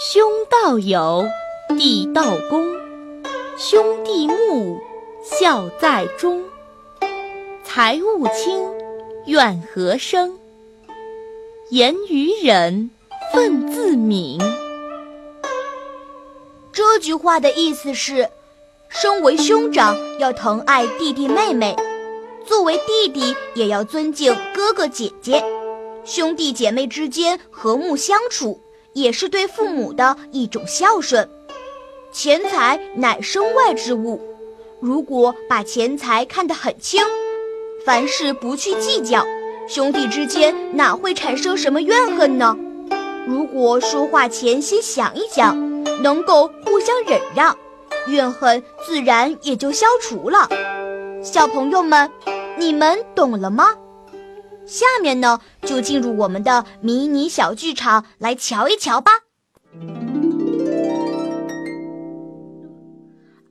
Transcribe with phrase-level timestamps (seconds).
[0.00, 1.26] 兄道友，
[1.76, 2.64] 弟道恭，
[3.56, 4.78] 兄弟睦，
[5.24, 6.44] 孝在中。
[7.64, 8.72] 财物轻，
[9.26, 10.38] 怨何生？
[11.70, 12.92] 言语忍，
[13.34, 14.40] 忿自泯。
[16.70, 18.30] 这句话的意思是，
[18.88, 21.74] 身为兄长要疼爱弟弟妹妹，
[22.46, 25.42] 作为弟弟也要尊敬哥哥姐姐，
[26.04, 28.60] 兄弟姐妹之间和睦相处。
[28.98, 31.28] 也是对父母的一种孝顺。
[32.12, 34.20] 钱财乃身外之物，
[34.80, 37.00] 如果把钱财看得很轻，
[37.84, 39.24] 凡事不去计较，
[39.68, 42.56] 兄弟之间哪会产生什么怨恨呢？
[43.26, 45.56] 如果说话前先想一想，
[46.02, 47.56] 能够互相忍让，
[48.08, 50.48] 怨恨自然也就消除了。
[51.22, 52.10] 小朋友们，
[52.56, 53.74] 你们懂了吗？
[54.68, 59.10] 下面呢，就进入我们的迷你小剧场来瞧一瞧吧。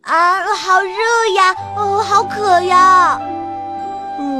[0.03, 0.91] 啊，好热
[1.35, 1.55] 呀！
[1.75, 3.19] 哦，好渴呀！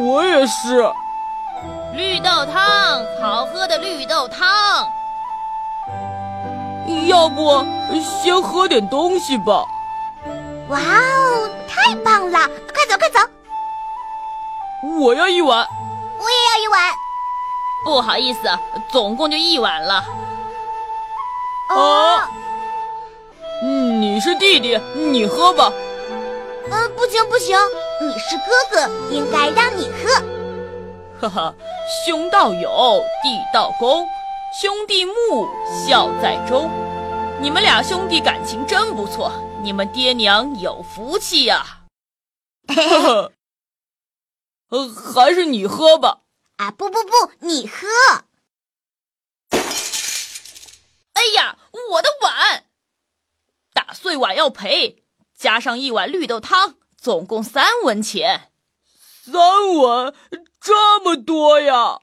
[0.05, 0.87] 我也是。
[1.95, 4.85] 绿豆汤，好喝的绿豆汤。
[7.07, 7.65] 要不
[8.01, 9.65] 先喝点东西吧？
[10.69, 12.39] 哇哦，太棒了！
[12.71, 13.19] 快走，快走！
[14.99, 15.67] 我要一碗。
[17.85, 18.49] 不好意思，
[18.89, 20.03] 总共就一碗了。
[21.69, 22.29] 啊，
[23.61, 25.71] 你是弟弟，你喝吧。
[26.69, 27.57] 呃，不行不行，
[28.01, 30.21] 你是哥哥，应该让你喝。
[31.19, 31.55] 哈哈，
[32.05, 34.05] 兄道友，弟道恭，
[34.61, 35.47] 兄弟睦，
[35.85, 36.69] 孝在中。
[37.39, 41.65] 你们俩兄弟感情真不错，你们爹娘有福气呀。
[42.67, 43.31] 呵呵。
[44.69, 46.19] 呃，还是你喝吧。
[46.57, 47.87] 啊，不不不，你喝。
[51.13, 51.57] 哎呀，
[51.91, 52.65] 我的碗！
[53.73, 55.03] 打碎碗要赔，
[55.35, 58.51] 加上一碗绿豆汤，总共三文钱。
[59.23, 60.15] 三文，
[60.59, 61.99] 这么多呀！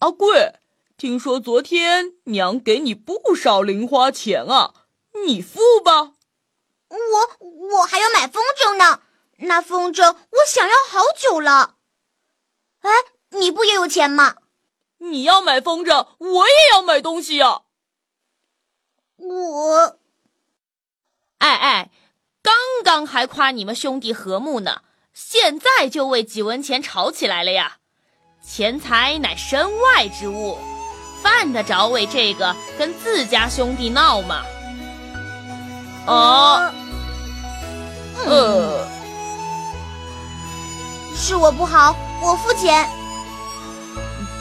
[0.00, 0.60] 阿贵，
[0.96, 4.74] 听说昨天娘给你不少零花钱啊，
[5.26, 6.14] 你付吧。
[6.88, 9.02] 我我还要买风筝呢，
[9.38, 11.76] 那风筝我想要好久了。
[12.80, 12.90] 哎，
[13.30, 14.36] 你不也有钱吗？
[14.98, 17.60] 你要买风筝，我也要买东西呀。
[19.16, 19.98] 我，
[21.38, 21.90] 哎哎，
[22.42, 27.78] 刚刚还夸你们兄弟和睦呢，现在就为几文钱吵起来了呀？
[28.42, 30.58] 钱财乃身外之物，
[31.22, 34.44] 犯得着为这个跟自家兄弟闹吗？
[36.06, 36.72] 啊，
[38.26, 38.88] 呃。
[41.14, 42.88] 是我不好，我付钱。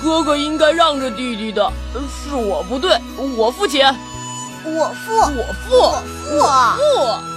[0.08, 2.98] 哥哥应该让着弟弟的，是我不对，
[3.36, 3.94] 我付钱。
[4.64, 5.76] 我付，我付，
[6.38, 6.48] 我
[6.78, 7.37] 付。